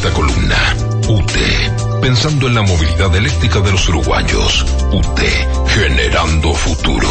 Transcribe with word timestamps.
esta 0.00 0.14
columna. 0.14 0.76
UTE, 1.08 2.00
pensando 2.00 2.46
en 2.46 2.54
la 2.54 2.62
movilidad 2.62 3.14
eléctrica 3.14 3.60
de 3.60 3.70
los 3.70 3.86
uruguayos. 3.86 4.64
UTE, 4.90 5.48
generando 5.68 6.54
futuro. 6.54 7.08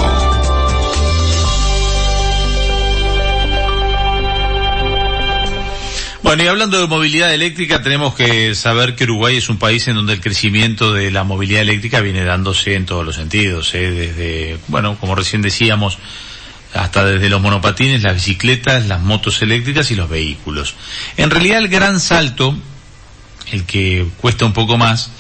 Bueno, 6.24 6.44
y 6.44 6.48
hablando 6.48 6.82
de 6.82 6.88
movilidad 6.88 7.32
eléctrica, 7.32 7.84
tenemos 7.84 8.16
que 8.16 8.56
saber 8.56 8.96
que 8.96 9.04
Uruguay 9.04 9.38
es 9.38 9.50
un 9.50 9.60
país 9.60 9.88
en 9.88 9.94
donde 9.94 10.14
el 10.14 10.22
crecimiento 10.22 10.92
de 10.92 11.12
la 11.12 11.24
movilidad 11.24 11.62
eléctrica 11.62 12.02
viene 12.02 12.24
dándose 12.24 12.74
en 12.74 12.88
todos 12.88 13.06
los 13.06 13.16
sentidos, 13.16 13.76
¿eh? 13.76 13.92
desde, 13.92 14.58
bueno, 14.68 14.98
como 15.00 15.14
recién 15.14 15.44
decíamos, 15.44 16.00
hasta 16.74 17.06
desde 17.06 17.30
los 17.30 17.42
monopatines, 17.42 18.02
las 18.02 18.16
bicicletas, 18.16 18.88
las 18.88 19.02
motos 19.02 19.42
eléctricas 19.44 19.92
y 19.92 19.96
los 19.96 20.10
vehículos. 20.10 20.76
En 21.18 21.30
realidad 21.30 21.60
el 21.60 21.68
gran 21.68 22.00
salto, 22.00 22.56
el 23.52 23.66
que 23.66 24.08
cuesta 24.20 24.46
un 24.46 24.54
poco 24.54 24.78
más, 24.78 25.12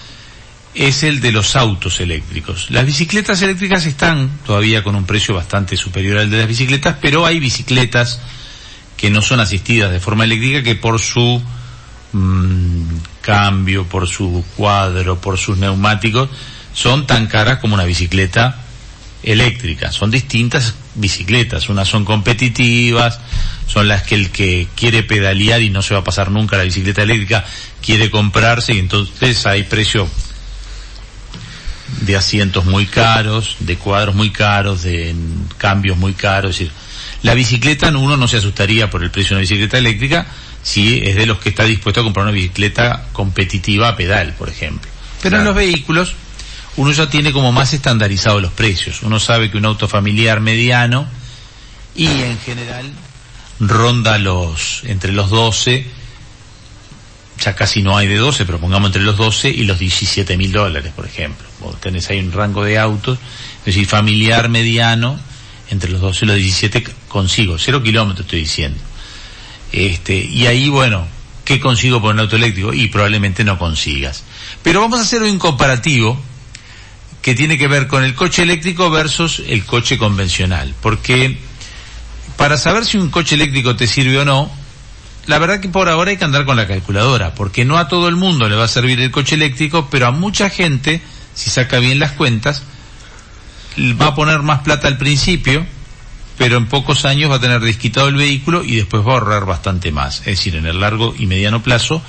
es 0.76 1.04
el 1.04 1.20
de 1.20 1.32
los 1.32 1.56
autos 1.56 2.00
eléctricos. 2.00 2.70
Las 2.70 2.86
bicicletas 2.86 3.42
eléctricas 3.42 3.86
están 3.86 4.30
todavía 4.46 4.84
con 4.84 4.96
un 4.96 5.06
precio 5.06 5.34
bastante 5.34 5.76
superior 5.76 6.20
al 6.20 6.30
de 6.30 6.38
las 6.38 6.48
bicicletas, 6.48 6.98
pero 7.02 7.26
hay 7.26 7.40
bicicletas 7.40 8.22
que 8.96 9.10
no 9.10 9.22
son 9.22 9.40
asistidas 9.40 9.92
de 9.92 10.00
forma 10.00 10.26
eléctrica 10.26 10.62
que 10.62 10.76
por 10.76 11.00
su 11.00 11.42
mm, 12.14 12.84
cambio, 13.22 13.86
por 13.86 14.08
su 14.08 14.46
cuadro, 14.56 15.20
por 15.20 15.38
sus 15.38 15.58
neumáticos, 15.58 16.30
son 16.74 17.08
tan 17.08 17.28
caras 17.28 17.60
como 17.60 17.74
una 17.74 17.86
bicicleta 17.86 18.64
eléctrica. 19.24 19.92
Son 19.92 20.12
distintas 20.12 20.76
bicicletas. 20.96 21.70
Unas 21.70 21.88
son 21.88 22.06
competitivas, 22.06 23.20
son 23.68 23.88
las 23.88 24.04
que 24.04 24.16
el 24.16 24.30
que 24.30 24.68
quiere 24.76 25.04
pedalear 25.04 25.62
y 25.62 25.70
no 25.70 25.82
se 25.82 25.94
va 25.94 26.02
a 26.02 26.04
pasar 26.04 26.32
nunca 26.32 26.58
la 26.58 26.64
bicicleta 26.64 27.04
eléctrica 27.04 27.46
quiere 27.82 28.10
comprarse 28.10 28.74
y 28.74 28.80
entonces 28.80 29.46
hay 29.46 29.64
precio 29.64 30.08
de 32.02 32.16
asientos 32.16 32.66
muy 32.66 32.86
caros, 32.86 33.58
de 33.60 33.78
cuadros 33.78 34.16
muy 34.16 34.32
caros, 34.32 34.84
de 34.84 35.16
cambios 35.58 35.98
muy 35.98 36.14
caros. 36.14 36.52
Es 36.52 36.60
decir, 36.60 36.74
la 37.24 37.34
bicicleta, 37.34 37.90
uno 37.90 38.16
no 38.16 38.28
se 38.28 38.38
asustaría 38.38 38.90
por 38.90 39.04
el 39.04 39.12
precio 39.12 39.30
de 39.30 39.36
una 39.36 39.42
bicicleta 39.42 39.78
eléctrica 39.78 40.26
si 40.62 41.00
es 41.04 41.16
de 41.16 41.26
los 41.26 41.40
que 41.40 41.50
está 41.50 41.64
dispuesto 41.64 42.02
a 42.02 42.04
comprar 42.04 42.26
una 42.26 42.34
bicicleta 42.34 43.08
competitiva 43.14 43.90
a 43.90 43.96
pedal, 43.96 44.34
por 44.34 44.50
ejemplo. 44.50 44.90
Pero 45.22 45.38
en 45.38 45.44
los 45.46 45.56
vehículos, 45.56 46.16
uno 46.80 46.94
ya 46.94 47.10
tiene 47.10 47.34
como 47.34 47.52
más 47.52 47.74
estandarizados 47.74 48.42
los 48.42 48.54
precios. 48.54 49.04
Uno 49.04 49.20
sabe 49.20 49.52
que 49.52 49.58
un 49.58 49.66
auto 49.66 49.90
familiar 49.90 50.40
mediano 50.40 51.06
y 51.94 52.08
en 52.08 52.40
general 52.40 52.90
ronda 53.60 54.18
los 54.18 54.84
entre 54.86 55.12
los 55.12 55.30
12, 55.30 55.86
ya 57.44 57.54
casi 57.54 57.82
no 57.82 57.98
hay 57.98 58.08
de 58.08 58.16
12, 58.16 58.46
pero 58.46 58.62
pongamos 58.62 58.88
entre 58.88 59.02
los 59.02 59.18
12 59.18 59.50
y 59.50 59.66
los 59.66 59.78
17 59.78 60.38
mil 60.38 60.54
dólares, 60.54 60.94
por 60.96 61.06
ejemplo. 61.06 61.46
Vos 61.60 61.82
tenés 61.82 62.10
ahí 62.12 62.20
un 62.20 62.32
rango 62.32 62.64
de 62.64 62.80
autos, 62.80 63.20
es 63.60 63.66
decir, 63.66 63.86
familiar 63.86 64.48
mediano, 64.48 65.20
entre 65.70 65.92
los 65.92 66.00
12 66.00 66.24
y 66.24 66.28
los 66.30 66.38
17 66.38 66.88
consigo, 67.10 67.58
cero 67.60 67.84
kilómetros 67.84 68.26
estoy 68.26 68.40
diciendo. 68.40 68.80
Este, 69.74 70.16
y 70.16 70.48
ahí, 70.48 70.70
bueno, 70.70 71.06
¿qué 71.44 71.60
consigo 71.60 72.02
por 72.02 72.14
un 72.14 72.22
auto 72.22 72.38
eléctrico? 72.38 72.74
Y 72.74 72.88
probablemente 72.88 73.44
no 73.44 73.60
consigas. 73.60 74.24
Pero 74.64 74.80
vamos 74.80 75.00
a 75.00 75.04
hacer 75.04 75.24
un 75.24 75.38
comparativo 75.40 76.29
que 77.30 77.36
tiene 77.36 77.60
que 77.60 77.68
ver 77.68 77.86
con 77.86 78.04
el 78.04 78.16
coche 78.16 78.42
eléctrico 78.42 78.90
versus 78.90 79.44
el 79.48 79.64
coche 79.64 80.00
convencional. 80.00 80.74
Porque 80.82 81.38
para 82.38 82.58
saber 82.58 82.88
si 82.88 82.98
un 82.98 83.12
coche 83.12 83.36
eléctrico 83.36 83.76
te 83.76 83.86
sirve 83.86 84.18
o 84.18 84.26
no, 84.26 84.52
la 85.28 85.38
verdad 85.38 85.60
que 85.60 85.70
por 85.70 85.90
ahora 85.90 86.10
hay 86.10 86.18
que 86.18 86.26
andar 86.26 86.44
con 86.46 86.58
la 86.58 86.66
calculadora, 86.66 87.36
porque 87.36 87.66
no 87.66 87.78
a 87.78 87.88
todo 87.88 88.08
el 88.08 88.16
mundo 88.16 88.50
le 88.50 88.56
va 88.56 88.64
a 88.64 88.68
servir 88.68 89.00
el 89.00 89.12
coche 89.12 89.36
eléctrico, 89.36 89.90
pero 89.92 90.08
a 90.08 90.12
mucha 90.12 90.50
gente, 90.50 91.04
si 91.36 91.52
saca 91.52 91.78
bien 91.78 92.00
las 92.00 92.14
cuentas, 92.14 92.64
va 93.78 94.08
a 94.08 94.16
poner 94.16 94.42
más 94.42 94.62
plata 94.62 94.88
al 94.88 94.98
principio, 94.98 95.68
pero 96.36 96.58
en 96.58 96.66
pocos 96.66 97.06
años 97.06 97.30
va 97.30 97.36
a 97.36 97.42
tener 97.42 97.62
desquitado 97.62 98.08
el 98.08 98.16
vehículo 98.16 98.64
y 98.64 98.76
después 98.76 99.06
va 99.06 99.12
a 99.12 99.14
ahorrar 99.20 99.46
bastante 99.46 99.92
más. 99.92 100.22
Es 100.22 100.26
decir, 100.26 100.56
en 100.56 100.66
el 100.66 100.80
largo 100.80 101.14
y 101.16 101.28
mediano 101.28 101.62
plazo 101.62 102.02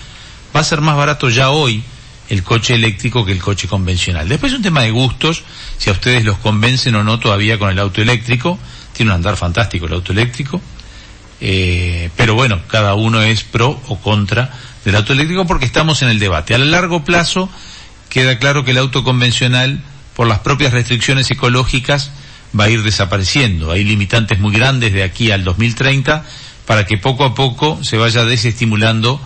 va 0.56 0.60
a 0.60 0.64
ser 0.64 0.80
más 0.80 0.96
barato 0.96 1.28
ya 1.28 1.50
hoy 1.50 1.84
el 2.30 2.44
coche 2.44 2.74
eléctrico 2.74 3.24
que 3.24 3.32
el 3.32 3.40
coche 3.40 3.68
convencional. 3.68 4.28
Después 4.28 4.52
es 4.52 4.58
un 4.58 4.62
tema 4.62 4.82
de 4.82 4.92
gustos, 4.92 5.42
si 5.76 5.90
a 5.90 5.92
ustedes 5.92 6.24
los 6.24 6.38
convencen 6.38 6.94
o 6.94 7.04
no 7.04 7.18
todavía 7.18 7.58
con 7.58 7.70
el 7.70 7.78
auto 7.78 8.00
eléctrico, 8.00 8.58
tiene 8.92 9.10
un 9.10 9.16
andar 9.16 9.36
fantástico 9.36 9.86
el 9.86 9.94
auto 9.94 10.12
eléctrico, 10.12 10.60
eh, 11.40 12.08
pero 12.16 12.34
bueno, 12.34 12.60
cada 12.68 12.94
uno 12.94 13.20
es 13.20 13.42
pro 13.42 13.80
o 13.88 13.98
contra 14.00 14.52
del 14.84 14.94
auto 14.94 15.12
eléctrico 15.12 15.44
porque 15.44 15.64
estamos 15.64 16.02
en 16.02 16.08
el 16.08 16.20
debate. 16.20 16.54
A 16.54 16.58
largo 16.58 17.04
plazo 17.04 17.50
queda 18.08 18.38
claro 18.38 18.64
que 18.64 18.70
el 18.70 18.78
auto 18.78 19.02
convencional 19.02 19.82
por 20.14 20.28
las 20.28 20.38
propias 20.38 20.72
restricciones 20.72 21.30
ecológicas 21.32 22.12
va 22.58 22.64
a 22.64 22.70
ir 22.70 22.84
desapareciendo. 22.84 23.72
Hay 23.72 23.82
limitantes 23.82 24.38
muy 24.38 24.52
grandes 24.52 24.92
de 24.92 25.02
aquí 25.02 25.32
al 25.32 25.42
2030 25.42 26.24
para 26.64 26.86
que 26.86 26.96
poco 26.96 27.24
a 27.24 27.34
poco 27.34 27.82
se 27.82 27.96
vaya 27.96 28.24
desestimulando 28.24 29.20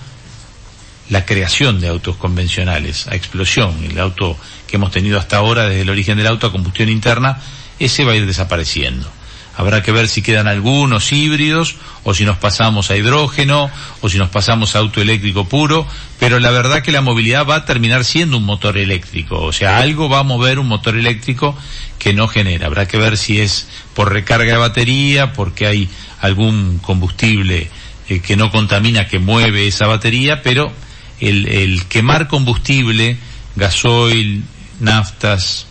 la 1.11 1.25
creación 1.25 1.81
de 1.81 1.89
autos 1.89 2.17
convencionales 2.17 3.07
a 3.09 3.15
explosión. 3.15 3.85
El 3.85 3.99
auto 3.99 4.37
que 4.67 4.77
hemos 4.77 4.91
tenido 4.91 5.19
hasta 5.19 5.37
ahora, 5.37 5.69
desde 5.69 5.83
el 5.83 5.91
origen 5.91 6.17
del 6.17 6.27
auto 6.27 6.47
a 6.47 6.53
combustión 6.53 6.89
interna, 6.89 7.41
ese 7.79 8.05
va 8.05 8.13
a 8.13 8.17
ir 8.17 8.27
desapareciendo. 8.27 9.11
Habrá 9.57 9.83
que 9.83 9.93
ver 9.93 10.09
si 10.09 10.21
quedan 10.21 10.49
algunos 10.49 11.13
híbridos 11.13 11.77
o 12.03 12.13
si 12.13 12.25
nos 12.25 12.39
pasamos 12.39 12.91
a 12.91 12.97
hidrógeno 12.97 13.71
o 14.01 14.09
si 14.09 14.19
nos 14.19 14.29
pasamos 14.29 14.75
a 14.75 14.81
auto 14.81 15.01
eléctrico 15.01 15.49
puro, 15.49 15.87
pero 16.19 16.41
la 16.41 16.51
verdad 16.51 16.83
que 16.83 16.91
la 16.91 17.03
movilidad 17.03 17.47
va 17.47 17.57
a 17.57 17.65
terminar 17.65 18.05
siendo 18.05 18.37
un 18.37 18.45
motor 18.45 18.77
eléctrico, 18.77 19.41
o 19.41 19.53
sea, 19.53 19.79
algo 19.79 20.09
va 20.09 20.21
a 20.21 20.25
mover 20.25 20.59
un 20.59 20.67
motor 20.67 20.97
eléctrico 20.97 21.57
que 22.01 22.13
no 22.13 22.27
genera. 22.27 22.67
Habrá 22.67 22.89
que 22.89 22.99
ver 22.99 23.17
si 23.17 23.41
es 23.41 23.69
por 23.95 24.13
recarga 24.13 24.55
de 24.55 24.59
batería, 24.59 25.33
porque 25.33 25.69
hay 25.69 25.89
algún 26.21 26.79
combustible 26.79 27.71
eh, 28.09 28.21
que 28.21 28.37
no 28.37 28.51
contamina 28.51 29.07
que 29.07 29.21
mueve 29.21 29.69
esa 29.69 29.87
batería, 29.87 30.43
pero 30.43 30.73
el, 31.21 31.47
el 31.49 31.85
quemar 31.87 32.29
combustible, 32.29 33.17
gasoil, 33.57 34.45
naftas, 34.81 35.67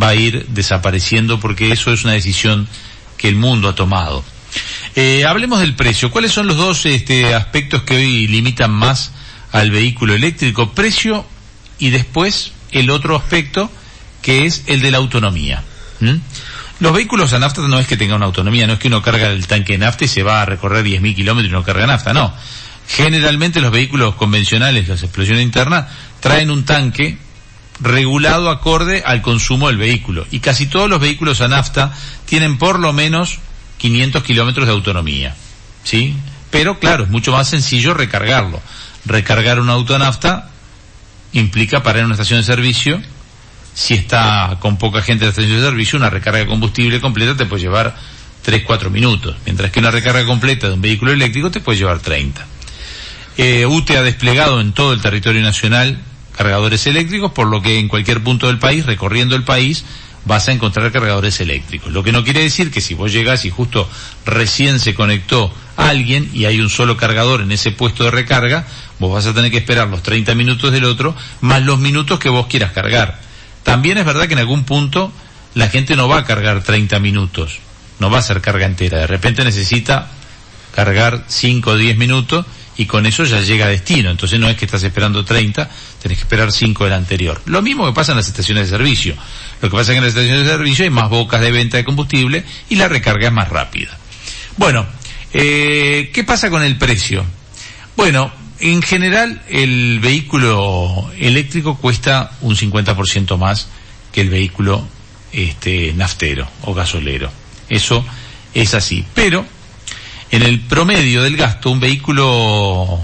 va 0.00 0.08
a 0.08 0.14
ir 0.14 0.46
desapareciendo 0.48 1.40
porque 1.40 1.72
eso 1.72 1.92
es 1.92 2.04
una 2.04 2.12
decisión 2.12 2.68
que 3.16 3.28
el 3.28 3.36
mundo 3.36 3.68
ha 3.68 3.74
tomado. 3.74 4.24
Eh, 4.96 5.24
hablemos 5.26 5.60
del 5.60 5.74
precio. 5.74 6.10
¿Cuáles 6.10 6.32
son 6.32 6.46
los 6.46 6.56
dos 6.56 6.86
este, 6.86 7.34
aspectos 7.34 7.82
que 7.82 7.96
hoy 7.96 8.26
limitan 8.26 8.70
más 8.70 9.12
al 9.52 9.70
vehículo 9.70 10.14
eléctrico? 10.14 10.72
Precio 10.72 11.26
y 11.78 11.90
después 11.90 12.52
el 12.72 12.90
otro 12.90 13.16
aspecto 13.16 13.70
que 14.22 14.46
es 14.46 14.64
el 14.66 14.80
de 14.80 14.90
la 14.90 14.98
autonomía. 14.98 15.62
Los 16.80 16.92
vehículos 16.92 17.32
a 17.32 17.38
nafta 17.38 17.62
no 17.62 17.78
es 17.78 17.86
que 17.86 17.96
tengan 17.96 18.16
una 18.16 18.26
autonomía, 18.26 18.66
no 18.66 18.74
es 18.74 18.78
que 18.78 18.88
uno 18.88 19.02
carga 19.02 19.28
el 19.28 19.46
tanque 19.46 19.72
de 19.74 19.78
nafta 19.78 20.04
y 20.04 20.08
se 20.08 20.22
va 20.22 20.42
a 20.42 20.44
recorrer 20.44 20.84
10.000 20.84 21.14
kilómetros 21.14 21.50
y 21.50 21.52
no 21.52 21.64
carga 21.64 21.86
nafta, 21.86 22.12
no. 22.12 22.32
Generalmente 22.88 23.60
los 23.60 23.70
vehículos 23.70 24.14
convencionales, 24.14 24.88
las 24.88 25.02
explosiones 25.02 25.44
internas, 25.44 25.86
traen 26.20 26.50
un 26.50 26.64
tanque 26.64 27.18
regulado 27.80 28.50
acorde 28.50 29.02
al 29.04 29.22
consumo 29.22 29.68
del 29.68 29.76
vehículo. 29.76 30.26
Y 30.30 30.40
casi 30.40 30.66
todos 30.66 30.88
los 30.88 30.98
vehículos 30.98 31.40
a 31.42 31.48
nafta 31.48 31.92
tienen 32.24 32.58
por 32.58 32.80
lo 32.80 32.92
menos 32.92 33.38
500 33.76 34.22
kilómetros 34.22 34.66
de 34.66 34.72
autonomía. 34.72 35.36
¿Sí? 35.84 36.16
Pero 36.50 36.78
claro, 36.78 37.04
es 37.04 37.10
mucho 37.10 37.30
más 37.32 37.48
sencillo 37.48 37.94
recargarlo. 37.94 38.60
Recargar 39.04 39.60
un 39.60 39.68
auto 39.68 39.94
a 39.94 39.98
nafta 39.98 40.50
implica 41.32 41.82
parar 41.82 42.00
en 42.00 42.06
una 42.06 42.14
estación 42.14 42.40
de 42.40 42.46
servicio. 42.46 43.00
Si 43.74 43.94
está 43.94 44.56
con 44.60 44.78
poca 44.78 45.02
gente 45.02 45.24
en 45.24 45.28
la 45.28 45.30
estación 45.30 45.56
de 45.56 45.64
servicio, 45.64 45.98
una 45.98 46.10
recarga 46.10 46.40
de 46.40 46.46
combustible 46.46 47.00
completa 47.00 47.36
te 47.36 47.44
puede 47.44 47.62
llevar 47.62 47.94
3-4 48.46 48.90
minutos. 48.90 49.36
Mientras 49.44 49.70
que 49.70 49.78
una 49.78 49.90
recarga 49.90 50.24
completa 50.24 50.68
de 50.68 50.72
un 50.72 50.80
vehículo 50.80 51.12
eléctrico 51.12 51.50
te 51.50 51.60
puede 51.60 51.78
llevar 51.78 52.00
30. 52.00 52.46
Eh, 53.38 53.66
UTE 53.66 53.96
ha 53.96 54.02
desplegado 54.02 54.60
en 54.60 54.72
todo 54.72 54.92
el 54.92 55.00
territorio 55.00 55.40
nacional 55.40 55.96
cargadores 56.36 56.88
eléctricos, 56.88 57.30
por 57.30 57.46
lo 57.46 57.62
que 57.62 57.78
en 57.78 57.86
cualquier 57.86 58.20
punto 58.20 58.48
del 58.48 58.58
país, 58.58 58.84
recorriendo 58.84 59.36
el 59.36 59.44
país, 59.44 59.84
vas 60.24 60.48
a 60.48 60.52
encontrar 60.52 60.90
cargadores 60.90 61.40
eléctricos. 61.40 61.92
Lo 61.92 62.02
que 62.02 62.10
no 62.10 62.24
quiere 62.24 62.42
decir 62.42 62.72
que 62.72 62.80
si 62.80 62.94
vos 62.94 63.12
llegás 63.12 63.44
y 63.44 63.50
justo 63.50 63.88
recién 64.26 64.80
se 64.80 64.92
conectó 64.92 65.54
alguien 65.76 66.28
y 66.34 66.46
hay 66.46 66.60
un 66.60 66.68
solo 66.68 66.96
cargador 66.96 67.40
en 67.40 67.52
ese 67.52 67.70
puesto 67.70 68.02
de 68.02 68.10
recarga, 68.10 68.66
vos 68.98 69.14
vas 69.14 69.26
a 69.26 69.34
tener 69.34 69.52
que 69.52 69.58
esperar 69.58 69.86
los 69.86 70.02
30 70.02 70.34
minutos 70.34 70.72
del 70.72 70.84
otro, 70.84 71.14
más 71.40 71.62
los 71.62 71.78
minutos 71.78 72.18
que 72.18 72.28
vos 72.28 72.48
quieras 72.48 72.72
cargar. 72.72 73.20
También 73.62 73.98
es 73.98 74.04
verdad 74.04 74.26
que 74.26 74.32
en 74.32 74.40
algún 74.40 74.64
punto 74.64 75.12
la 75.54 75.68
gente 75.68 75.94
no 75.94 76.08
va 76.08 76.18
a 76.18 76.24
cargar 76.24 76.64
30 76.64 76.98
minutos, 76.98 77.60
no 78.00 78.10
va 78.10 78.18
a 78.18 78.22
ser 78.22 78.40
carga 78.40 78.66
entera, 78.66 78.98
de 78.98 79.06
repente 79.06 79.44
necesita 79.44 80.08
cargar 80.74 81.24
5 81.28 81.70
o 81.70 81.76
10 81.76 81.96
minutos 81.98 82.44
y 82.78 82.86
con 82.86 83.04
eso 83.06 83.24
ya 83.24 83.40
llega 83.40 83.66
a 83.66 83.68
destino. 83.68 84.10
Entonces 84.10 84.38
no 84.38 84.48
es 84.48 84.56
que 84.56 84.64
estás 84.64 84.82
esperando 84.84 85.24
30, 85.24 85.68
tenés 86.00 86.16
que 86.16 86.22
esperar 86.22 86.52
5 86.52 86.84
del 86.84 86.92
anterior. 86.92 87.42
Lo 87.46 87.60
mismo 87.60 87.84
que 87.86 87.92
pasa 87.92 88.12
en 88.12 88.18
las 88.18 88.28
estaciones 88.28 88.70
de 88.70 88.78
servicio. 88.78 89.16
Lo 89.60 89.68
que 89.68 89.76
pasa 89.76 89.92
es 89.92 89.94
que 89.94 89.98
en 89.98 90.04
las 90.04 90.14
estaciones 90.14 90.44
de 90.44 90.52
servicio 90.52 90.84
hay 90.84 90.90
más 90.90 91.10
bocas 91.10 91.40
de 91.40 91.50
venta 91.50 91.76
de 91.76 91.84
combustible 91.84 92.44
y 92.68 92.76
la 92.76 92.86
recarga 92.88 93.26
es 93.26 93.32
más 93.32 93.48
rápida. 93.48 93.98
Bueno, 94.56 94.86
eh, 95.32 96.10
¿qué 96.14 96.22
pasa 96.22 96.50
con 96.50 96.62
el 96.62 96.78
precio? 96.78 97.24
Bueno, 97.96 98.32
en 98.60 98.80
general 98.80 99.42
el 99.48 99.98
vehículo 99.98 101.10
eléctrico 101.18 101.78
cuesta 101.78 102.30
un 102.42 102.54
50% 102.54 103.36
más 103.38 103.68
que 104.12 104.20
el 104.20 104.30
vehículo 104.30 104.86
este, 105.32 105.92
naftero 105.94 106.48
o 106.62 106.74
gasolero. 106.74 107.28
Eso 107.68 108.04
es 108.54 108.74
así. 108.74 109.04
Pero 109.14 109.44
en 110.30 110.42
el 110.42 110.60
promedio 110.60 111.22
del 111.22 111.36
gasto, 111.36 111.70
un 111.70 111.80
vehículo 111.80 113.00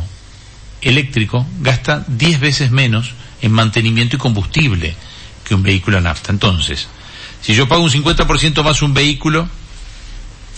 eléctrico 0.82 1.46
gasta 1.60 2.04
10 2.06 2.40
veces 2.40 2.70
menos 2.70 3.12
en 3.40 3.52
mantenimiento 3.52 4.16
y 4.16 4.18
combustible 4.18 4.94
que 5.44 5.54
un 5.54 5.62
vehículo 5.62 6.00
nafta. 6.00 6.32
Entonces, 6.32 6.88
si 7.40 7.54
yo 7.54 7.68
pago 7.68 7.82
un 7.82 7.90
50% 7.90 8.62
más 8.62 8.82
un 8.82 8.94
vehículo, 8.94 9.48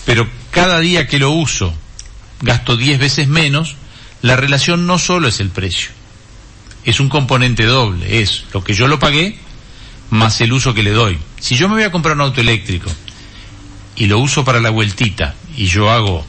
pero 0.04 0.28
cada 0.50 0.80
día 0.80 1.06
que 1.06 1.18
lo 1.18 1.30
uso 1.30 1.74
gasto 2.40 2.76
10 2.76 2.98
veces 2.98 3.28
menos, 3.28 3.76
la 4.22 4.36
relación 4.36 4.86
no 4.86 4.98
solo 4.98 5.28
es 5.28 5.40
el 5.40 5.50
precio, 5.50 5.90
es 6.84 7.00
un 7.00 7.08
componente 7.08 7.64
doble, 7.64 8.20
es 8.20 8.44
lo 8.52 8.62
que 8.62 8.74
yo 8.74 8.88
lo 8.88 8.98
pagué 8.98 9.38
más 10.10 10.40
el 10.40 10.52
uso 10.52 10.74
que 10.74 10.82
le 10.82 10.90
doy. 10.90 11.18
Si 11.40 11.56
yo 11.56 11.68
me 11.68 11.74
voy 11.74 11.84
a 11.84 11.90
comprar 11.90 12.14
un 12.14 12.22
auto 12.22 12.40
eléctrico 12.40 12.90
y 13.96 14.06
lo 14.06 14.18
uso 14.18 14.44
para 14.44 14.60
la 14.60 14.70
vueltita 14.70 15.34
y 15.56 15.66
yo 15.66 15.90
hago 15.90 16.24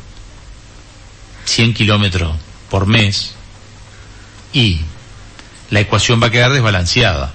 100 1.57 1.73
kilómetros 1.73 2.35
por 2.69 2.85
mes 2.85 3.33
y 4.53 4.81
la 5.71 5.79
ecuación 5.79 6.21
va 6.21 6.27
a 6.27 6.29
quedar 6.29 6.53
desbalanceada, 6.53 7.33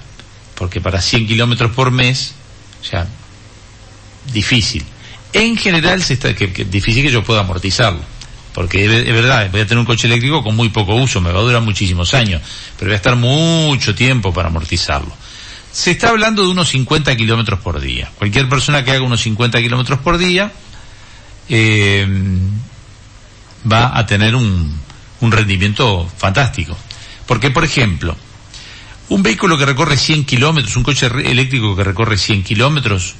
porque 0.55 0.79
para 0.79 1.01
100 1.01 1.27
kilómetros 1.27 1.73
por 1.73 1.91
mes, 1.91 2.33
o 2.81 2.85
sea, 2.85 3.05
difícil. 4.31 4.85
En 5.33 5.57
general 5.57 6.01
se 6.01 6.13
está, 6.13 6.29
difícil 6.29 7.03
que 7.03 7.11
yo 7.11 7.21
pueda 7.25 7.41
amortizarlo, 7.41 7.99
porque 8.53 8.85
es, 8.85 9.13
verdad, 9.13 9.51
voy 9.51 9.59
a 9.59 9.67
tener 9.67 9.79
un 9.79 9.85
coche 9.85 10.07
eléctrico 10.07 10.41
con 10.41 10.55
muy 10.55 10.69
poco 10.69 10.95
uso, 10.95 11.19
me 11.19 11.33
va 11.33 11.39
a 11.39 11.43
durar 11.43 11.61
muchísimos 11.61 12.13
años, 12.13 12.41
pero 12.77 12.91
voy 12.91 12.93
a 12.93 12.97
estar 12.97 13.17
mucho 13.17 13.93
tiempo 13.93 14.33
para 14.33 14.47
amortizarlo. 14.47 15.11
Se 15.69 15.91
está 15.91 16.11
hablando 16.11 16.43
de 16.43 16.47
unos 16.47 16.69
50 16.69 17.13
kilómetros 17.17 17.59
por 17.59 17.81
día. 17.81 18.09
Cualquier 18.17 18.47
persona 18.47 18.85
que 18.85 18.91
haga 18.91 19.01
unos 19.01 19.19
50 19.19 19.61
kilómetros 19.61 19.99
por 19.99 20.17
día 20.17 20.53
eh, 21.49 22.07
va 23.69 23.97
a 23.97 24.05
tener 24.05 24.35
un, 24.35 24.79
un 25.21 25.31
rendimiento 25.31 26.09
fantástico. 26.17 26.77
Porque, 27.25 27.51
por 27.51 27.63
ejemplo, 27.63 28.15
un 29.09 29.23
vehículo 29.23 29.57
que 29.57 29.65
recorre 29.65 29.97
100 29.97 30.25
kilómetros, 30.25 30.75
un 30.75 30.83
coche 30.83 31.07
eléctrico 31.07 31.75
que 31.75 31.83
recorre 31.83 32.17
100 32.17 32.43
kilómetros, 32.43 33.15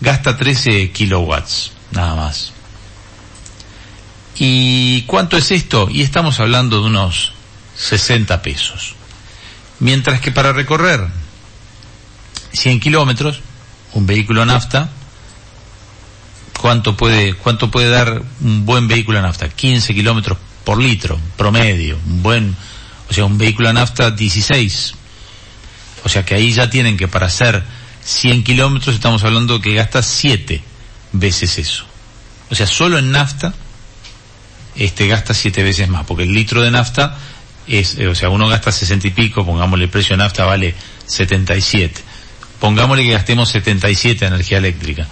gasta 0.00 0.36
13 0.36 0.90
kilowatts, 0.90 1.72
nada 1.92 2.14
más. 2.14 2.52
¿Y 4.36 5.02
cuánto 5.02 5.36
es 5.36 5.50
esto? 5.50 5.88
Y 5.90 6.02
estamos 6.02 6.40
hablando 6.40 6.80
de 6.80 6.88
unos 6.88 7.32
60 7.76 8.42
pesos. 8.42 8.94
Mientras 9.80 10.20
que 10.20 10.32
para 10.32 10.52
recorrer 10.52 11.06
100 12.52 12.80
kilómetros, 12.80 13.40
un 13.92 14.06
vehículo 14.06 14.44
nafta, 14.44 14.90
¿cuánto 16.64 16.96
puede, 16.96 17.34
cuánto 17.34 17.70
puede 17.70 17.90
dar 17.90 18.22
un 18.40 18.64
buen 18.64 18.88
vehículo 18.88 19.20
nafta? 19.20 19.50
15 19.50 19.92
kilómetros 19.92 20.38
por 20.64 20.80
litro, 20.80 21.20
promedio, 21.36 21.98
un 22.06 22.22
buen, 22.22 22.56
o 23.10 23.12
sea, 23.12 23.26
un 23.26 23.36
vehículo 23.36 23.70
nafta 23.70 24.10
16. 24.10 24.94
O 26.04 26.08
sea 26.08 26.24
que 26.24 26.34
ahí 26.34 26.54
ya 26.54 26.70
tienen 26.70 26.96
que 26.96 27.06
para 27.06 27.26
hacer 27.26 27.62
100 28.02 28.44
kilómetros 28.44 28.94
estamos 28.94 29.22
hablando 29.24 29.60
que 29.60 29.74
gasta 29.74 30.02
7 30.02 30.62
veces 31.12 31.58
eso. 31.58 31.84
O 32.48 32.54
sea, 32.54 32.66
solo 32.66 32.96
en 32.96 33.10
nafta 33.10 33.52
este 34.74 35.06
gasta 35.06 35.34
7 35.34 35.62
veces 35.62 35.90
más, 35.90 36.06
porque 36.06 36.22
el 36.22 36.32
litro 36.32 36.62
de 36.62 36.70
nafta 36.70 37.18
es, 37.66 37.98
eh, 37.98 38.08
o 38.08 38.14
sea, 38.14 38.30
uno 38.30 38.48
gasta 38.48 38.72
60 38.72 39.08
y 39.08 39.10
pico, 39.10 39.44
pongámosle 39.44 39.84
el 39.84 39.90
precio 39.90 40.16
de 40.16 40.22
nafta 40.22 40.46
vale 40.46 40.74
77. 41.04 42.00
Pongámosle 42.58 43.04
que 43.04 43.12
gastemos 43.12 43.50
77 43.50 44.20
de 44.20 44.26
energía 44.28 44.56
eléctrica. 44.56 45.06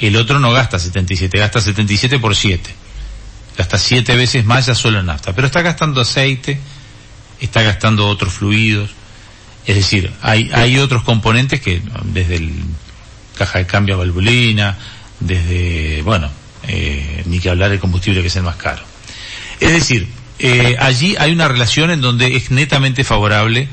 El 0.00 0.16
otro 0.16 0.38
no 0.40 0.50
gasta 0.52 0.78
77, 0.78 1.38
gasta 1.38 1.60
77 1.60 2.18
por 2.18 2.34
7. 2.34 2.74
Gasta 3.56 3.78
7 3.78 4.16
veces 4.16 4.44
más 4.44 4.66
ya 4.66 4.74
solo 4.74 5.00
en 5.00 5.06
nafta. 5.06 5.34
Pero 5.34 5.46
está 5.46 5.60
gastando 5.60 6.00
aceite, 6.00 6.58
está 7.40 7.62
gastando 7.62 8.08
otros 8.08 8.32
fluidos. 8.32 8.90
Es 9.66 9.76
decir, 9.76 10.10
hay, 10.22 10.50
hay 10.52 10.78
otros 10.78 11.02
componentes 11.02 11.60
que, 11.60 11.82
desde 12.04 12.36
el 12.36 12.52
caja 13.36 13.58
de 13.58 13.66
cambio 13.66 13.94
a 13.94 13.98
valvulina, 13.98 14.76
desde, 15.20 16.02
bueno, 16.02 16.30
eh, 16.66 17.22
ni 17.26 17.38
que 17.38 17.50
hablar 17.50 17.70
del 17.70 17.78
combustible 17.78 18.22
que 18.22 18.28
es 18.28 18.36
el 18.36 18.42
más 18.42 18.56
caro. 18.56 18.82
Es 19.60 19.72
decir, 19.72 20.08
eh, 20.38 20.76
allí 20.78 21.14
hay 21.18 21.32
una 21.32 21.48
relación 21.48 21.90
en 21.90 22.00
donde 22.00 22.36
es 22.36 22.50
netamente 22.50 23.04
favorable 23.04 23.68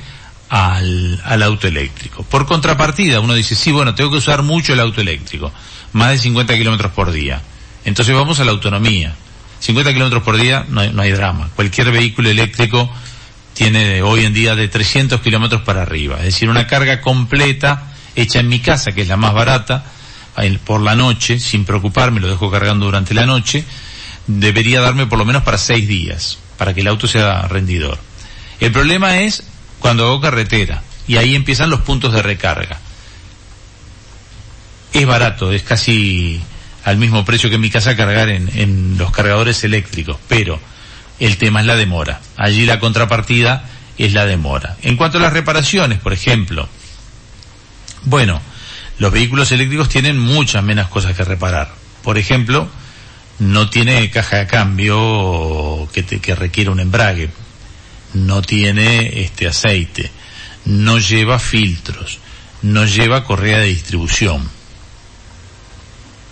al, 0.49 1.21
al 1.23 1.43
auto 1.43 1.67
eléctrico. 1.67 2.23
Por 2.23 2.45
contrapartida, 2.45 3.19
uno 3.21 3.33
dice, 3.33 3.55
sí, 3.55 3.71
bueno, 3.71 3.95
tengo 3.95 4.11
que 4.11 4.17
usar 4.17 4.43
mucho 4.43 4.73
el 4.73 4.81
auto 4.81 5.01
eléctrico, 5.01 5.51
más 5.93 6.11
de 6.11 6.17
50 6.19 6.55
kilómetros 6.57 6.91
por 6.91 7.11
día. 7.11 7.41
Entonces 7.85 8.15
vamos 8.15 8.39
a 8.39 8.45
la 8.45 8.51
autonomía. 8.51 9.15
50 9.59 9.93
kilómetros 9.93 10.23
por 10.23 10.37
día 10.37 10.65
no 10.69 10.81
hay, 10.81 10.91
no 10.91 11.01
hay 11.01 11.11
drama. 11.11 11.49
Cualquier 11.55 11.91
vehículo 11.91 12.29
eléctrico 12.29 12.89
tiene 13.53 14.01
hoy 14.03 14.25
en 14.25 14.33
día 14.33 14.55
de 14.55 14.67
300 14.67 15.19
kilómetros 15.21 15.61
para 15.63 15.81
arriba. 15.81 16.17
Es 16.17 16.25
decir, 16.25 16.49
una 16.49 16.67
carga 16.67 17.01
completa 17.01 17.91
hecha 18.15 18.39
en 18.39 18.49
mi 18.49 18.59
casa, 18.59 18.91
que 18.91 19.01
es 19.01 19.07
la 19.07 19.17
más 19.17 19.33
barata, 19.33 19.83
por 20.63 20.81
la 20.81 20.95
noche, 20.95 21.39
sin 21.39 21.65
preocuparme, 21.65 22.19
lo 22.19 22.27
dejo 22.27 22.51
cargando 22.51 22.85
durante 22.85 23.13
la 23.13 23.25
noche, 23.25 23.63
debería 24.27 24.81
darme 24.81 25.07
por 25.07 25.17
lo 25.17 25.25
menos 25.25 25.43
para 25.43 25.57
seis 25.57 25.87
días, 25.87 26.37
para 26.57 26.73
que 26.73 26.81
el 26.81 26.87
auto 26.87 27.07
sea 27.07 27.47
rendidor. 27.47 27.97
El 28.59 28.71
problema 28.71 29.19
es 29.19 29.43
cuando 29.79 30.05
hago 30.05 30.21
carretera, 30.21 30.83
y 31.07 31.17
ahí 31.17 31.35
empiezan 31.35 31.69
los 31.69 31.81
puntos 31.81 32.13
de 32.13 32.21
recarga. 32.21 32.79
Es 34.97 35.05
barato, 35.05 35.51
es 35.51 35.63
casi 35.63 36.41
al 36.83 36.97
mismo 36.97 37.23
precio 37.23 37.49
que 37.49 37.55
en 37.55 37.61
mi 37.61 37.69
casa 37.69 37.95
cargar 37.95 38.29
en, 38.29 38.49
en 38.55 38.97
los 38.97 39.11
cargadores 39.11 39.63
eléctricos, 39.63 40.17
pero 40.27 40.59
el 41.19 41.37
tema 41.37 41.59
es 41.59 41.67
la 41.67 41.75
demora. 41.75 42.19
Allí 42.35 42.65
la 42.65 42.79
contrapartida 42.79 43.69
es 43.97 44.13
la 44.13 44.25
demora. 44.25 44.77
En 44.81 44.97
cuanto 44.97 45.17
a 45.17 45.21
las 45.21 45.33
reparaciones, 45.33 45.99
por 45.99 46.13
ejemplo, 46.13 46.67
bueno, 48.03 48.41
los 48.97 49.11
vehículos 49.11 49.51
eléctricos 49.51 49.89
tienen 49.89 50.17
muchas 50.17 50.63
menos 50.63 50.87
cosas 50.87 51.15
que 51.15 51.23
reparar. 51.23 51.71
Por 52.03 52.17
ejemplo, 52.17 52.67
no 53.37 53.69
tiene 53.69 54.09
caja 54.09 54.37
de 54.37 54.47
cambio 54.47 55.87
que, 55.93 56.01
te, 56.03 56.19
que 56.19 56.33
requiere 56.33 56.71
un 56.71 56.79
embrague, 56.79 57.29
no 58.13 58.41
tiene 58.41 59.21
este 59.21 59.47
aceite, 59.47 60.09
no 60.65 60.97
lleva 60.97 61.37
filtros, 61.37 62.17
no 62.63 62.85
lleva 62.85 63.23
correa 63.23 63.59
de 63.59 63.67
distribución. 63.67 64.49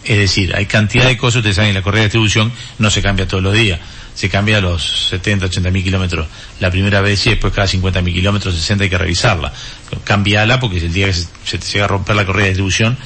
Es 0.05 0.17
decir, 0.17 0.55
hay 0.55 0.65
cantidad 0.67 1.05
de 1.05 1.17
cosas, 1.17 1.37
ustedes 1.37 1.55
saben, 1.55 1.73
la 1.73 1.81
correa 1.81 2.01
de 2.01 2.07
distribución 2.07 2.51
no 2.77 2.89
se 2.89 3.01
cambia 3.01 3.27
todos 3.27 3.43
los 3.43 3.53
días 3.53 3.79
se 4.15 4.29
cambia 4.29 4.57
a 4.57 4.61
los 4.61 5.09
70, 5.09 5.47
80 5.47 5.71
mil 5.71 5.83
kilómetros 5.83 6.27
la 6.61 6.71
primera 6.71 7.01
vez 7.01 7.27
y 7.27 7.31
después 7.31 7.53
cada 7.53 7.67
50 7.67 8.01
mil 8.01 8.13
kilómetros, 8.13 8.55
60 8.55 8.85
hay 8.85 8.89
que 8.89 8.97
revisarla. 8.97 9.53
Cambiala 10.05 10.59
porque 10.59 10.77
el 10.77 10.93
día 10.93 11.07
que 11.07 11.13
se, 11.13 11.57
te 11.57 11.65
llega 11.67 11.85
a 11.85 11.89
romper 11.89 12.15
la 12.15 12.25
correa 12.25 12.45
de 12.45 12.51
distribución 12.51 12.97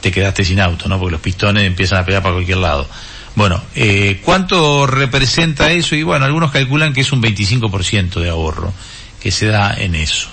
te 0.00 0.10
quedaste 0.10 0.44
sin 0.44 0.60
auto, 0.60 0.88
¿no? 0.88 0.98
Porque 0.98 1.12
los 1.12 1.20
pistones 1.20 1.64
empiezan 1.64 1.98
a 1.98 2.06
pegar 2.06 2.22
para 2.22 2.34
cualquier 2.34 2.58
lado. 2.58 2.88
Bueno, 3.36 3.62
eh, 3.74 4.20
¿cuánto 4.22 4.86
representa 4.86 5.70
eso? 5.70 5.96
Y 5.96 6.02
bueno, 6.02 6.24
algunos 6.24 6.50
calculan 6.50 6.92
que 6.92 7.02
es 7.02 7.12
un 7.12 7.22
25% 7.22 8.20
de 8.20 8.30
ahorro 8.30 8.72
que 9.20 9.30
se 9.30 9.46
da 9.46 9.74
en 9.76 9.94
eso. 9.94 10.28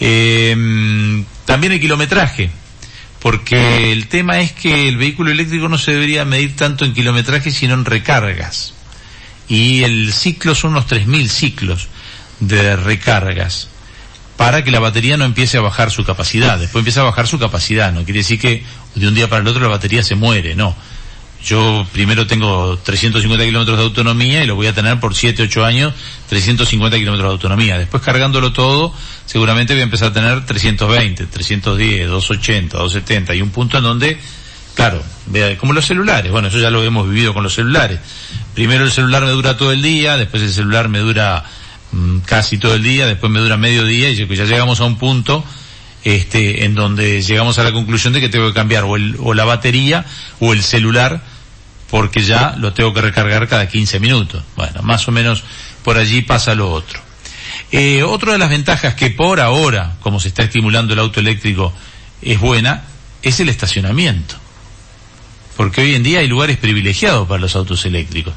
Eh, 0.00 1.24
también 1.44 1.72
el 1.72 1.80
kilometraje, 1.80 2.50
porque 3.26 3.90
el 3.90 4.06
tema 4.06 4.38
es 4.38 4.52
que 4.52 4.86
el 4.86 4.98
vehículo 4.98 5.32
eléctrico 5.32 5.68
no 5.68 5.78
se 5.78 5.90
debería 5.90 6.24
medir 6.24 6.54
tanto 6.54 6.84
en 6.84 6.94
kilometraje 6.94 7.50
sino 7.50 7.74
en 7.74 7.84
recargas 7.84 8.72
y 9.48 9.82
el 9.82 10.12
ciclo 10.12 10.54
son 10.54 10.70
unos 10.70 10.86
3.000 10.86 11.26
ciclos 11.26 11.88
de 12.38 12.76
recargas 12.76 13.66
para 14.36 14.62
que 14.62 14.70
la 14.70 14.78
batería 14.78 15.16
no 15.16 15.24
empiece 15.24 15.58
a 15.58 15.60
bajar 15.60 15.90
su 15.90 16.04
capacidad. 16.04 16.56
Después 16.56 16.82
empieza 16.82 17.00
a 17.00 17.04
bajar 17.04 17.26
su 17.26 17.40
capacidad, 17.40 17.92
no 17.92 18.04
quiere 18.04 18.20
decir 18.20 18.38
que 18.38 18.62
de 18.94 19.08
un 19.08 19.16
día 19.16 19.28
para 19.28 19.42
el 19.42 19.48
otro 19.48 19.60
la 19.60 19.70
batería 19.70 20.04
se 20.04 20.14
muere, 20.14 20.54
no. 20.54 20.76
Yo 21.46 21.86
primero 21.92 22.26
tengo 22.26 22.76
350 22.76 23.44
kilómetros 23.44 23.78
de 23.78 23.84
autonomía 23.84 24.42
y 24.42 24.48
lo 24.48 24.56
voy 24.56 24.66
a 24.66 24.74
tener 24.74 24.98
por 24.98 25.14
7, 25.14 25.44
8 25.44 25.64
años, 25.64 25.94
350 26.28 26.98
kilómetros 26.98 27.28
de 27.28 27.32
autonomía. 27.32 27.78
Después 27.78 28.02
cargándolo 28.02 28.52
todo, 28.52 28.92
seguramente 29.26 29.72
voy 29.72 29.82
a 29.82 29.84
empezar 29.84 30.08
a 30.08 30.12
tener 30.12 30.44
320, 30.44 31.26
310, 31.26 32.08
280, 32.08 32.76
270 32.76 33.34
y 33.36 33.42
un 33.42 33.50
punto 33.50 33.78
en 33.78 33.84
donde 33.84 34.18
Claro, 34.76 35.02
como 35.58 35.72
los 35.72 35.86
celulares, 35.86 36.30
bueno, 36.30 36.48
eso 36.48 36.58
ya 36.58 36.68
lo 36.68 36.84
hemos 36.84 37.08
vivido 37.08 37.32
con 37.32 37.42
los 37.42 37.54
celulares. 37.54 37.98
Primero 38.54 38.84
el 38.84 38.90
celular 38.90 39.24
me 39.24 39.30
dura 39.30 39.56
todo 39.56 39.72
el 39.72 39.80
día, 39.80 40.18
después 40.18 40.42
el 40.42 40.52
celular 40.52 40.90
me 40.90 40.98
dura 40.98 41.44
mm, 41.92 42.18
casi 42.26 42.58
todo 42.58 42.74
el 42.74 42.82
día, 42.82 43.06
después 43.06 43.32
me 43.32 43.40
dura 43.40 43.56
medio 43.56 43.86
día 43.86 44.10
y 44.10 44.16
ya 44.16 44.44
llegamos 44.44 44.80
a 44.80 44.84
un 44.84 44.98
punto 44.98 45.42
este, 46.04 46.66
en 46.66 46.74
donde 46.74 47.22
llegamos 47.22 47.58
a 47.58 47.64
la 47.64 47.72
conclusión 47.72 48.12
de 48.12 48.20
que 48.20 48.28
tengo 48.28 48.48
que 48.48 48.52
cambiar 48.52 48.84
o, 48.84 48.96
el, 48.96 49.16
o 49.18 49.32
la 49.32 49.46
batería 49.46 50.04
o 50.40 50.52
el 50.52 50.62
celular 50.62 51.22
porque 51.90 52.22
ya 52.22 52.54
lo 52.58 52.72
tengo 52.72 52.92
que 52.92 53.00
recargar 53.00 53.48
cada 53.48 53.68
15 53.68 54.00
minutos. 54.00 54.42
Bueno, 54.56 54.82
más 54.82 55.06
o 55.08 55.12
menos 55.12 55.44
por 55.84 55.98
allí 55.98 56.22
pasa 56.22 56.54
lo 56.54 56.70
otro. 56.70 57.00
Eh, 57.72 58.02
otra 58.02 58.32
de 58.32 58.38
las 58.38 58.50
ventajas 58.50 58.94
que 58.94 59.10
por 59.10 59.40
ahora, 59.40 59.96
como 60.00 60.20
se 60.20 60.28
está 60.28 60.42
estimulando 60.42 60.92
el 60.92 61.00
auto 61.00 61.20
eléctrico, 61.20 61.72
es 62.22 62.40
buena, 62.40 62.84
es 63.22 63.40
el 63.40 63.48
estacionamiento. 63.48 64.36
Porque 65.56 65.80
hoy 65.80 65.94
en 65.94 66.02
día 66.02 66.20
hay 66.20 66.28
lugares 66.28 66.58
privilegiados 66.58 67.26
para 67.26 67.40
los 67.40 67.56
autos 67.56 67.84
eléctricos. 67.86 68.34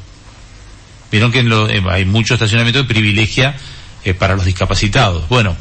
Vieron 1.10 1.32
que 1.32 1.40
eh, 1.40 1.82
hay 1.90 2.04
mucho 2.04 2.34
estacionamiento 2.34 2.82
que 2.82 2.94
privilegia 2.94 3.56
eh, 4.04 4.14
para 4.14 4.36
los 4.36 4.44
discapacitados. 4.44 5.28
Bueno, 5.28 5.56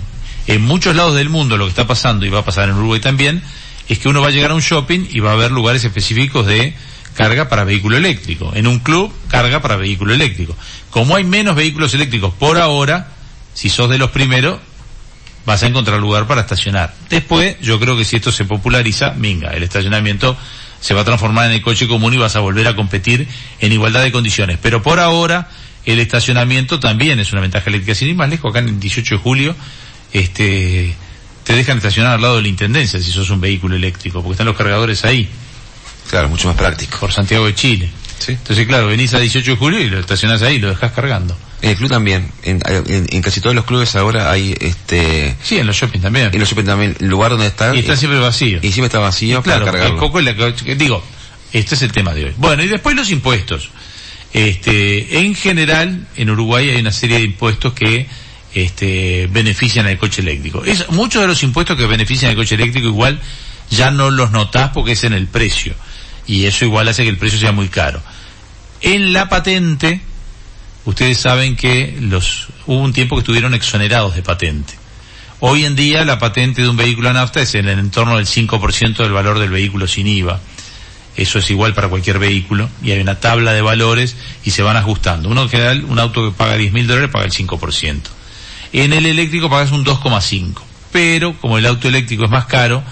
en 0.47 0.61
muchos 0.61 0.95
lados 0.95 1.15
del 1.15 1.29
mundo 1.29 1.57
lo 1.57 1.65
que 1.65 1.69
está 1.69 1.87
pasando, 1.87 2.25
y 2.25 2.29
va 2.29 2.39
a 2.39 2.45
pasar 2.45 2.69
en 2.69 2.75
Uruguay 2.75 2.99
también, 2.99 3.43
es 3.87 3.99
que 3.99 4.07
uno 4.07 4.21
va 4.21 4.27
a 4.27 4.31
llegar 4.31 4.51
a 4.51 4.53
un 4.53 4.61
shopping 4.61 5.07
y 5.09 5.19
va 5.19 5.31
a 5.31 5.33
haber 5.33 5.51
lugares 5.51 5.83
específicos 5.83 6.45
de 6.45 6.75
carga 7.15 7.49
para 7.49 7.63
vehículo 7.63 7.97
eléctrico. 7.97 8.51
En 8.55 8.67
un 8.67 8.79
club, 8.79 9.13
carga 9.27 9.61
para 9.61 9.75
vehículo 9.75 10.13
eléctrico. 10.13 10.55
Como 10.89 11.15
hay 11.15 11.23
menos 11.23 11.55
vehículos 11.55 11.93
eléctricos 11.93 12.33
por 12.33 12.57
ahora, 12.57 13.09
si 13.53 13.69
sos 13.69 13.89
de 13.89 13.97
los 13.97 14.11
primeros, 14.11 14.59
vas 15.45 15.63
a 15.63 15.67
encontrar 15.67 15.99
lugar 15.99 16.27
para 16.27 16.41
estacionar. 16.41 16.93
Después, 17.09 17.57
yo 17.61 17.79
creo 17.79 17.97
que 17.97 18.05
si 18.05 18.15
esto 18.15 18.31
se 18.31 18.45
populariza, 18.45 19.11
minga, 19.11 19.51
el 19.51 19.63
estacionamiento 19.63 20.37
se 20.79 20.93
va 20.93 21.01
a 21.01 21.05
transformar 21.05 21.47
en 21.47 21.53
el 21.53 21.61
coche 21.61 21.87
común 21.87 22.13
y 22.13 22.17
vas 22.17 22.35
a 22.35 22.39
volver 22.39 22.67
a 22.67 22.75
competir 22.75 23.27
en 23.59 23.71
igualdad 23.71 24.03
de 24.03 24.11
condiciones. 24.11 24.57
Pero 24.61 24.81
por 24.81 24.99
ahora, 24.99 25.49
el 25.85 25.99
estacionamiento 25.99 26.79
también 26.79 27.19
es 27.19 27.31
una 27.31 27.41
ventaja 27.41 27.69
eléctrica. 27.69 27.95
Sin 27.95 28.09
ir 28.09 28.15
más 28.15 28.29
lejos, 28.29 28.49
acá 28.49 28.59
en 28.59 28.69
el 28.69 28.79
18 28.79 29.15
de 29.15 29.21
julio, 29.21 29.55
este, 30.13 30.95
te 31.43 31.55
dejan 31.55 31.77
estacionar 31.77 32.13
al 32.13 32.21
lado 32.21 32.35
de 32.37 32.43
la 32.43 32.47
intendencia 32.47 33.01
si 33.01 33.11
sos 33.11 33.29
un 33.29 33.41
vehículo 33.41 33.75
eléctrico, 33.75 34.21
porque 34.21 34.33
están 34.33 34.47
los 34.47 34.55
cargadores 34.55 35.03
ahí. 35.05 35.27
Claro, 36.09 36.29
mucho 36.29 36.47
más 36.47 36.57
práctico. 36.57 36.97
Por 36.99 37.11
Santiago 37.11 37.45
de 37.45 37.55
Chile. 37.55 37.89
Sí. 38.19 38.33
Entonces, 38.33 38.67
claro, 38.67 38.87
venís 38.87 39.13
a 39.13 39.19
18 39.19 39.51
de 39.51 39.57
julio 39.57 39.79
y 39.79 39.89
lo 39.89 39.99
estacionás 39.99 40.41
ahí, 40.41 40.59
lo 40.59 40.69
dejás 40.69 40.91
cargando. 40.91 41.37
En 41.61 41.69
el 41.71 41.75
club 41.77 41.89
también. 41.89 42.31
En, 42.43 42.59
en- 42.65 43.07
en 43.09 43.21
casi 43.21 43.41
todos 43.41 43.55
los 43.55 43.65
clubes 43.65 43.95
ahora 43.95 44.31
hay 44.31 44.55
este. 44.59 45.35
Sí, 45.43 45.57
en 45.57 45.67
los 45.67 45.75
shopping 45.75 45.99
también. 45.99 46.29
En 46.33 46.39
los 46.39 46.49
shopping 46.49 46.65
también, 46.65 46.95
el 46.99 47.07
lugar 47.07 47.31
donde 47.31 47.47
está. 47.47 47.75
Y 47.75 47.79
está 47.79 47.95
siempre 47.95 48.19
vacío. 48.19 48.59
y 48.61 48.71
siempre 48.71 48.87
está 48.87 48.99
vacío 48.99 49.41
claro, 49.41 49.65
para 49.65 49.71
cargarlo. 49.77 49.95
el 49.95 49.99
coco 49.99 50.21
la 50.21 50.33
digo, 50.75 51.03
este 51.53 51.75
es 51.75 51.81
el 51.81 51.91
tema 51.91 52.13
de 52.13 52.25
hoy. 52.25 52.33
Bueno, 52.37 52.63
y 52.63 52.67
después 52.67 52.95
los 52.95 53.09
impuestos. 53.11 53.69
Este, 54.33 55.19
en 55.19 55.33
general, 55.35 56.07
en 56.15 56.29
Uruguay 56.29 56.69
hay 56.69 56.79
una 56.81 56.91
serie 56.91 57.17
de 57.17 57.23
impuestos 57.23 57.73
que 57.73 58.07
este, 58.53 59.27
benefician 59.31 59.87
al 59.87 59.97
coche 59.97 60.21
eléctrico. 60.21 60.63
Es, 60.63 60.89
muchos 60.89 61.21
de 61.21 61.27
los 61.27 61.41
impuestos 61.43 61.77
que 61.77 61.85
benefician 61.85 62.31
al 62.31 62.35
coche 62.37 62.55
eléctrico 62.55 62.87
igual 62.87 63.19
ya 63.71 63.91
no 63.91 64.09
los 64.11 64.31
notás 64.31 64.71
porque 64.73 64.91
es 64.93 65.03
en 65.03 65.13
el 65.13 65.27
precio. 65.27 65.73
Y 66.27 66.45
eso 66.45 66.65
igual 66.65 66.87
hace 66.87 67.03
que 67.03 67.09
el 67.09 67.17
precio 67.17 67.39
sea 67.39 67.51
muy 67.51 67.69
caro. 67.69 68.01
En 68.81 69.13
la 69.13 69.29
patente, 69.29 70.01
ustedes 70.85 71.17
saben 71.17 71.55
que 71.55 71.97
los, 72.01 72.47
hubo 72.65 72.79
un 72.79 72.93
tiempo 72.93 73.15
que 73.15 73.21
estuvieron 73.21 73.53
exonerados 73.53 74.15
de 74.15 74.21
patente. 74.21 74.73
Hoy 75.41 75.65
en 75.65 75.75
día 75.75 76.03
la 76.03 76.19
patente 76.19 76.61
de 76.61 76.69
un 76.69 76.77
vehículo 76.77 77.09
a 77.09 77.13
nafta 77.13 77.41
es 77.41 77.55
en 77.55 77.67
el 77.69 77.79
entorno 77.79 78.17
del 78.17 78.25
5% 78.25 78.97
del 78.97 79.11
valor 79.11 79.39
del 79.39 79.49
vehículo 79.49 79.87
sin 79.87 80.07
IVA. 80.07 80.39
Eso 81.15 81.39
es 81.39 81.49
igual 81.49 81.73
para 81.73 81.87
cualquier 81.87 82.19
vehículo 82.19 82.69
y 82.83 82.91
hay 82.91 82.99
una 82.99 83.19
tabla 83.19 83.53
de 83.53 83.61
valores 83.61 84.15
y 84.43 84.51
se 84.51 84.61
van 84.61 84.77
ajustando. 84.77 85.29
Uno 85.29 85.43
en 85.43 85.49
general, 85.49 85.85
un 85.85 85.99
auto 85.99 86.29
que 86.29 86.37
paga 86.37 86.55
10 86.55 86.73
mil 86.73 86.87
dólares 86.87 87.09
paga 87.09 87.25
el 87.25 87.31
5%. 87.31 88.01
En 88.73 88.93
el 88.93 89.05
eléctrico 89.05 89.49
pagas 89.49 89.71
un 89.71 89.85
2,5. 89.85 90.61
Pero 90.91 91.33
como 91.39 91.57
el 91.57 91.65
auto 91.65 91.87
eléctrico 91.87 92.25
es 92.25 92.29
más 92.29 92.45
caro, 92.45 92.83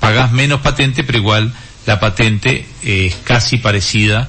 pagas 0.00 0.32
menos 0.32 0.60
patente, 0.60 1.04
pero 1.04 1.18
igual 1.18 1.52
la 1.86 2.00
patente 2.00 2.66
es 2.82 3.14
casi 3.24 3.58
parecida 3.58 4.28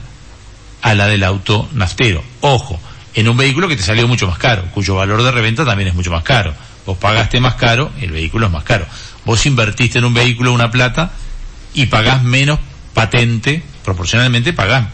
a 0.81 0.93
la 0.95 1.07
del 1.07 1.24
auto 1.24 1.69
naftero. 1.74 2.24
Ojo, 2.41 2.79
en 3.13 3.29
un 3.29 3.38
vehículo 3.38 3.67
que 3.67 3.75
te 3.75 3.83
salió 3.83 4.07
mucho 4.07 4.27
más 4.27 4.38
caro, 4.38 4.63
cuyo 4.74 4.95
valor 4.95 5.24
de 5.24 5.31
reventa 5.31 5.65
también 5.65 5.89
es 5.89 5.95
mucho 5.95 6.12
más 6.12 6.24
caro. 6.24 6.53
Vos 6.86 6.98
pagaste 6.98 7.39
más 7.39 7.55
caro, 7.55 7.91
el 8.01 8.12
vehículo 8.12 8.48
es 8.48 8.51
más 8.51 8.63
caro. 8.63 8.86
Vos 9.25 9.45
invertiste 9.45 10.00
en 10.00 10.05
un 10.05 10.13
vehículo 10.13 10.51
una 10.51 10.72
plata 10.72 11.12
y 11.74 11.86
pagás 11.86 12.24
menos 12.24 12.60
patente, 12.93 13.63
proporcionalmente 13.86 14.51
pagás. 14.51 14.88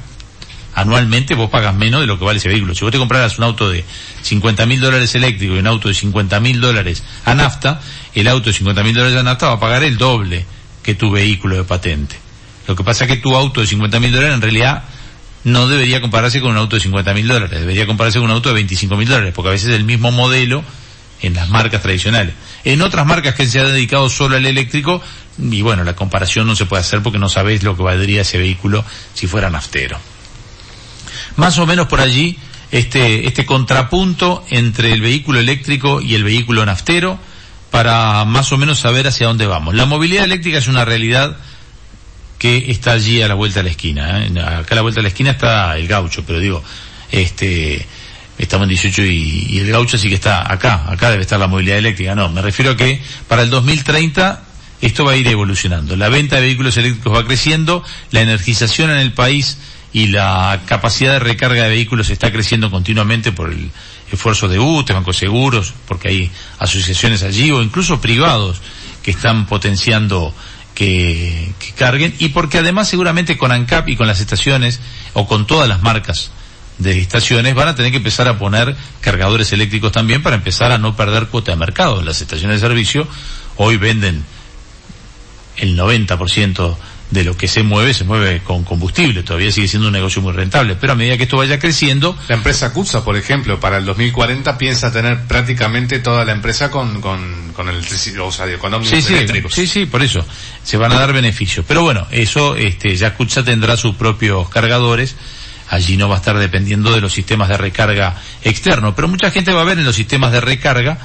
Anualmente 0.75 1.33
vos 1.33 1.49
pagas 1.49 1.73
menos 1.73 2.01
de 2.01 2.07
lo 2.07 2.19
que 2.19 2.25
vale 2.25 2.37
ese 2.37 2.47
vehículo. 2.47 2.75
Si 2.75 2.83
vos 2.83 2.91
te 2.91 2.99
compraras 2.99 3.37
un 3.39 3.45
auto 3.45 3.69
de 3.69 3.83
50 4.21 4.65
mil 4.65 4.79
dólares 4.79 5.15
eléctrico 5.15 5.55
y 5.55 5.59
un 5.59 5.67
auto 5.67 5.87
de 5.87 5.95
50 5.95 6.39
mil 6.39 6.61
dólares 6.61 7.03
a 7.25 7.33
nafta, 7.33 7.81
el 8.13 8.27
auto 8.27 8.49
de 8.49 8.53
50 8.53 8.83
mil 8.83 8.93
dólares 8.93 9.17
a 9.17 9.23
nafta 9.23 9.47
va 9.47 9.53
a 9.53 9.59
pagar 9.59 9.83
el 9.83 9.97
doble 9.97 10.45
que 10.83 10.93
tu 10.93 11.09
vehículo 11.09 11.55
de 11.55 11.63
patente. 11.63 12.28
Lo 12.69 12.75
que 12.75 12.83
pasa 12.83 13.05
es 13.05 13.09
que 13.09 13.17
tu 13.17 13.35
auto 13.35 13.61
de 13.61 13.67
50 13.67 13.99
mil 13.99 14.11
dólares 14.11 14.35
en 14.35 14.41
realidad 14.43 14.83
no 15.43 15.67
debería 15.67 16.01
compararse 16.01 16.39
con 16.39 16.51
un 16.51 16.57
auto 16.57 16.75
de 16.75 16.83
50 16.83 17.15
mil 17.15 17.27
dólares, 17.27 17.59
debería 17.59 17.87
compararse 17.87 18.19
con 18.19 18.25
un 18.25 18.35
auto 18.35 18.49
de 18.49 18.55
25 18.55 18.95
mil 18.95 19.07
dólares, 19.07 19.33
porque 19.35 19.49
a 19.49 19.51
veces 19.53 19.69
es 19.69 19.75
el 19.75 19.85
mismo 19.85 20.11
modelo 20.11 20.63
en 21.23 21.33
las 21.33 21.49
marcas 21.49 21.81
tradicionales. 21.81 22.35
En 22.63 22.83
otras 22.83 23.07
marcas 23.07 23.33
que 23.33 23.47
se 23.47 23.59
han 23.59 23.65
dedicado 23.65 24.07
solo 24.07 24.35
al 24.35 24.45
eléctrico, 24.45 25.01
y 25.39 25.63
bueno, 25.63 25.83
la 25.83 25.95
comparación 25.95 26.45
no 26.45 26.55
se 26.55 26.67
puede 26.67 26.81
hacer 26.81 27.01
porque 27.01 27.17
no 27.17 27.27
sabés 27.27 27.63
lo 27.63 27.75
que 27.75 27.81
valdría 27.81 28.21
ese 28.21 28.37
vehículo 28.37 28.85
si 29.15 29.25
fuera 29.25 29.49
naftero. 29.49 29.97
Más 31.37 31.57
o 31.57 31.65
menos 31.65 31.87
por 31.87 32.01
allí, 32.01 32.37
este, 32.69 33.25
este 33.25 33.47
contrapunto 33.47 34.45
entre 34.51 34.93
el 34.93 35.01
vehículo 35.01 35.39
eléctrico 35.39 36.01
y 36.01 36.13
el 36.13 36.23
vehículo 36.23 36.63
naftero, 36.67 37.17
para 37.71 38.25
más 38.25 38.51
o 38.51 38.57
menos 38.57 38.77
saber 38.77 39.07
hacia 39.07 39.25
dónde 39.25 39.47
vamos. 39.47 39.73
La 39.73 39.87
movilidad 39.87 40.25
eléctrica 40.25 40.59
es 40.59 40.67
una 40.67 40.85
realidad 40.85 41.35
que 42.39 42.71
está 42.71 42.93
allí 42.93 43.21
a 43.21 43.27
la 43.27 43.35
vuelta 43.35 43.59
de 43.59 43.65
la 43.65 43.69
esquina. 43.69 44.25
¿eh? 44.25 44.31
Acá 44.39 44.69
a 44.71 44.75
la 44.75 44.81
vuelta 44.81 44.99
de 44.99 45.03
la 45.03 45.09
esquina 45.09 45.31
está 45.31 45.77
el 45.77 45.87
gaucho, 45.87 46.23
pero 46.25 46.39
digo, 46.39 46.63
este, 47.11 47.85
estamos 48.37 48.63
en 48.63 48.69
18 48.69 49.03
y, 49.03 49.47
y 49.49 49.59
el 49.59 49.69
gaucho 49.69 49.97
sí 49.97 50.09
que 50.09 50.15
está 50.15 50.51
acá, 50.51 50.85
acá 50.89 51.11
debe 51.11 51.21
estar 51.21 51.39
la 51.39 51.47
movilidad 51.47 51.77
eléctrica. 51.77 52.15
No, 52.15 52.29
me 52.29 52.41
refiero 52.41 52.71
a 52.71 52.77
que 52.77 53.01
para 53.27 53.43
el 53.43 53.49
2030 53.49 54.41
esto 54.81 55.03
va 55.03 55.11
a 55.11 55.17
ir 55.17 55.27
evolucionando. 55.27 55.95
La 55.95 56.09
venta 56.09 56.37
de 56.37 56.43
vehículos 56.43 56.77
eléctricos 56.77 57.13
va 57.13 57.25
creciendo, 57.25 57.83
la 58.11 58.21
energización 58.21 58.89
en 58.91 58.97
el 58.97 59.11
país 59.11 59.57
y 59.91 60.07
la 60.07 60.61
capacidad 60.65 61.13
de 61.13 61.19
recarga 61.19 61.63
de 61.63 61.69
vehículos 61.69 62.09
está 62.09 62.31
creciendo 62.31 62.71
continuamente 62.71 63.31
por 63.31 63.51
el 63.51 63.71
esfuerzo 64.11 64.47
de 64.47 64.59
UTE, 64.59 64.93
Bancos 64.93 65.17
Seguros, 65.17 65.73
porque 65.87 66.09
hay 66.09 66.31
asociaciones 66.59 67.23
allí 67.23 67.51
o 67.51 67.61
incluso 67.61 67.99
privados 67.99 68.61
que 69.03 69.11
están 69.11 69.45
potenciando 69.47 70.33
que, 70.79 71.51
que 71.59 71.73
carguen 71.73 72.15
y 72.19 72.29
porque 72.29 72.57
además 72.57 72.87
seguramente 72.87 73.37
con 73.37 73.51
ANCAP 73.51 73.89
y 73.89 73.97
con 73.97 74.07
las 74.07 74.21
estaciones 74.21 74.79
o 75.11 75.27
con 75.27 75.45
todas 75.45 75.67
las 75.67 75.81
marcas 75.81 76.31
de 76.77 76.97
estaciones 76.97 77.53
van 77.53 77.67
a 77.67 77.75
tener 77.75 77.91
que 77.91 77.97
empezar 77.97 78.29
a 78.29 78.39
poner 78.39 78.77
cargadores 79.01 79.51
eléctricos 79.51 79.91
también 79.91 80.23
para 80.23 80.37
empezar 80.37 80.71
a 80.71 80.77
no 80.77 80.95
perder 80.95 81.27
cuota 81.27 81.51
de 81.51 81.57
mercado. 81.57 82.01
Las 82.01 82.21
estaciones 82.21 82.61
de 82.61 82.67
servicio 82.69 83.09
hoy 83.57 83.75
venden 83.75 84.23
el 85.57 85.77
90% 85.77 86.77
de 87.11 87.23
lo 87.23 87.35
que 87.35 87.47
se 87.47 87.63
mueve, 87.63 87.93
se 87.93 88.03
mueve 88.03 88.41
con 88.43 88.63
combustible. 88.63 89.23
Todavía 89.23 89.51
sigue 89.51 89.67
siendo 89.67 89.87
un 89.87 89.93
negocio 89.93 90.21
muy 90.21 90.31
rentable. 90.31 90.75
Pero 90.79 90.93
a 90.93 90.95
medida 90.95 91.17
que 91.17 91.23
esto 91.23 91.37
vaya 91.37 91.57
creciendo, 91.59 92.17
La 92.27 92.35
empresa 92.35 92.71
CUTSA, 92.71 93.03
por 93.03 93.17
ejemplo, 93.17 93.59
para 93.59 93.77
el 93.77 93.85
2040 93.85 94.57
piensa 94.57 94.91
tener 94.91 95.25
prácticamente 95.25 95.99
toda 95.99 96.23
la 96.23 96.33
empresa 96.33 96.69
con, 96.69 97.01
con, 97.01 97.53
con 97.53 97.67
electricidad, 97.69 98.21
o 98.21 98.31
sea, 98.31 98.45
con 98.59 98.83
sí, 98.85 99.01
sí, 99.01 99.13
eléctricos. 99.13 99.53
sí, 99.53 99.65
sí, 99.65 99.85
por 99.85 100.03
eso 100.03 100.23
se 100.63 100.77
van 100.77 100.91
a 100.91 100.99
dar 100.99 101.13
beneficios. 101.13 101.65
Pero 101.67 101.81
bueno, 101.81 102.07
eso, 102.11 102.55
este, 102.55 102.95
ya 102.95 103.15
Kutza 103.15 103.43
tendrá 103.43 103.75
sus 103.77 103.95
propios 103.95 104.49
cargadores. 104.49 105.15
Allí 105.69 105.97
no 105.97 106.09
va 106.09 106.15
a 106.15 106.17
estar 106.19 106.37
dependiendo 106.37 106.91
de 106.93 107.01
los 107.01 107.13
sistemas 107.13 107.47
de 107.49 107.57
recarga 107.57 108.15
externos. 108.43 108.93
Pero 108.95 109.07
mucha 109.07 109.31
gente 109.31 109.51
va 109.53 109.61
a 109.61 109.65
ver 109.65 109.77
en 109.79 109.85
los 109.85 109.95
sistemas 109.95 110.31
de 110.31 110.41
recarga 110.41 110.97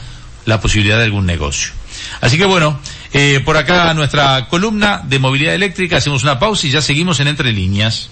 la 0.46 0.60
posibilidad 0.60 0.98
de 0.98 1.04
algún 1.04 1.26
negocio. 1.26 1.72
Así 2.20 2.38
que 2.38 2.44
bueno, 2.44 2.78
eh, 3.12 3.40
por 3.44 3.56
acá 3.56 3.92
nuestra 3.94 4.48
columna 4.48 5.02
de 5.04 5.18
movilidad 5.18 5.54
eléctrica, 5.54 5.96
hacemos 5.98 6.22
una 6.22 6.38
pausa 6.38 6.66
y 6.66 6.70
ya 6.70 6.80
seguimos 6.80 7.20
en 7.20 7.28
Entre 7.28 7.52
Líneas. 7.52 8.10